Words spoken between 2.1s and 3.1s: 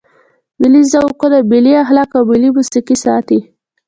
او ملي موسیقي